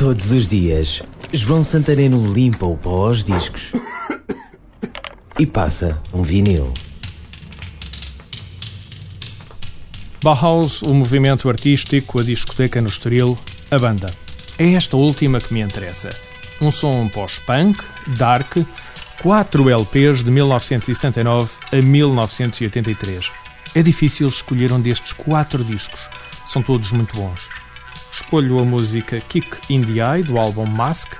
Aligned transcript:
Todos 0.00 0.30
os 0.30 0.48
dias, 0.48 1.02
João 1.30 1.62
Santareno 1.62 2.32
limpa 2.32 2.64
o 2.64 2.74
pó 2.74 3.08
aos 3.08 3.22
discos 3.22 3.70
e 5.38 5.44
passa 5.44 6.00
um 6.10 6.22
vinil. 6.22 6.72
Bauhaus, 10.22 10.80
o 10.80 10.94
movimento 10.94 11.50
artístico, 11.50 12.18
a 12.18 12.24
discoteca 12.24 12.80
no 12.80 12.88
Estoril, 12.88 13.38
a 13.70 13.78
banda. 13.78 14.10
É 14.58 14.72
esta 14.72 14.96
última 14.96 15.38
que 15.38 15.52
me 15.52 15.60
interessa. 15.60 16.16
Um 16.62 16.70
som 16.70 17.06
pós-punk, 17.06 17.84
dark, 18.16 18.56
quatro 19.20 19.68
LPs 19.68 20.24
de 20.24 20.30
1979 20.30 21.58
a 21.70 21.76
1983. 21.76 23.30
É 23.74 23.82
difícil 23.82 24.28
escolher 24.28 24.72
um 24.72 24.80
destes 24.80 25.12
quatro 25.12 25.62
discos. 25.62 26.08
São 26.48 26.62
todos 26.62 26.90
muito 26.90 27.14
bons. 27.14 27.50
Escolho 28.10 28.58
a 28.58 28.64
música 28.64 29.20
Kick 29.20 29.72
in 29.72 29.82
the 29.82 30.00
Eye, 30.00 30.24
do 30.24 30.36
álbum 30.36 30.66
Mask, 30.66 31.12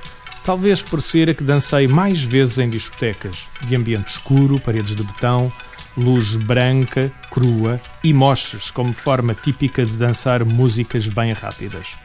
talvez 0.43 0.83
por 0.83 1.01
ser 1.01 1.31
a 1.31 1.35
que 1.35 1.45
dancei 1.45 1.87
mais 1.87 2.23
vezes 2.23 2.59
em 2.59 2.69
discotecas, 2.69 3.47
de 3.62 3.77
ambiente 3.77 4.09
escuro, 4.09 4.59
paredes 4.59 4.97
de 4.97 5.05
betão, 5.05 5.53
luz 5.97 6.37
branca, 6.37 7.12
crua 7.31 7.81
e 8.03 8.12
moches 8.12 8.71
como 8.71 8.93
forma 8.93 9.34
típica 9.34 9.84
de 9.84 9.93
dançar 9.93 10.45
músicas 10.45 11.07
bem 11.07 11.33
rápidas. 11.33 11.97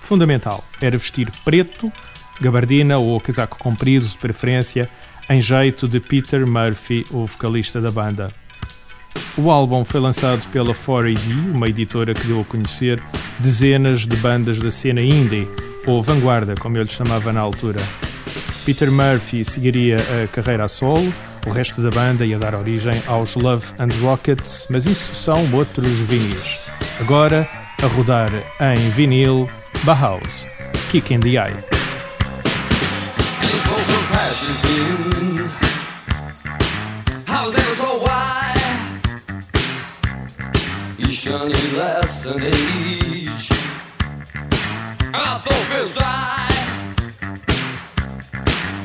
Fundamental 0.00 0.64
era 0.80 0.98
vestir 0.98 1.30
preto, 1.44 1.92
gabardina 2.40 2.98
ou 2.98 3.20
casaco 3.20 3.58
comprido 3.58 4.06
de 4.06 4.18
preferência, 4.18 4.90
em 5.28 5.40
jeito 5.40 5.86
de 5.86 6.00
Peter 6.00 6.46
Murphy, 6.46 7.04
o 7.10 7.26
vocalista 7.26 7.80
da 7.80 7.90
banda. 7.90 8.32
O 9.38 9.50
álbum 9.50 9.84
foi 9.84 10.00
lançado 10.00 10.48
pela 10.48 10.72
4AD, 10.72 11.52
uma 11.52 11.68
editora 11.68 12.14
que 12.14 12.26
deu 12.26 12.40
a 12.40 12.44
conhecer 12.44 13.02
dezenas 13.38 14.06
de 14.06 14.16
bandas 14.16 14.58
da 14.58 14.70
cena 14.70 15.02
indie, 15.02 15.46
ou 15.86 16.02
vanguarda, 16.02 16.54
como 16.54 16.78
eu 16.78 16.82
lhe 16.82 16.90
chamava 16.90 17.32
na 17.34 17.40
altura. 17.40 17.78
Peter 18.64 18.90
Murphy 18.90 19.44
seguiria 19.44 19.98
a 20.24 20.26
carreira 20.28 20.64
a 20.64 20.68
solo, 20.68 21.12
o 21.46 21.50
resto 21.50 21.82
da 21.82 21.90
banda 21.90 22.24
ia 22.24 22.38
dar 22.38 22.54
origem 22.54 23.00
aos 23.06 23.36
Love 23.36 23.66
and 23.78 23.90
Rockets, 24.00 24.66
mas 24.70 24.86
isso 24.86 25.14
são 25.14 25.46
outros 25.52 25.90
vinis. 26.00 26.58
Agora, 26.98 27.46
a 27.82 27.86
rodar 27.86 28.30
em 28.58 28.88
vinil, 28.90 29.48
Bauhaus, 29.84 30.46
Kick 30.90 31.12
in 31.12 31.20
the 31.20 31.28
Eye. 31.28 31.76
Each 40.98 41.26
не 41.26 41.78
расценишь. 41.78 43.50
Готов 45.12 45.66
и 45.78 45.84
знай, 45.92 46.56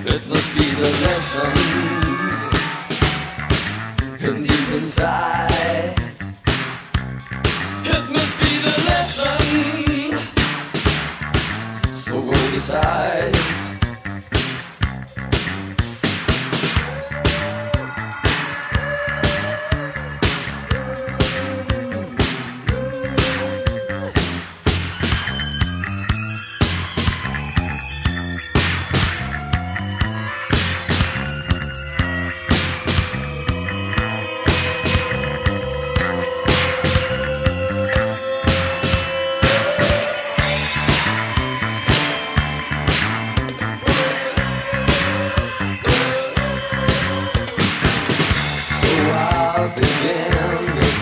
it 0.06 0.22
must 0.28 0.50
be 0.54 0.66
the 0.76 0.90
lesson, 1.04 1.52
deep 4.44 4.70
inside. 4.74 5.51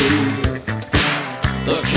The 1.67 1.96